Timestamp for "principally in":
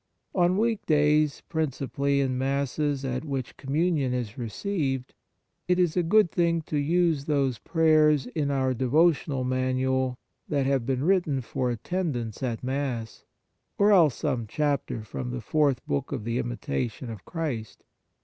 1.47-2.35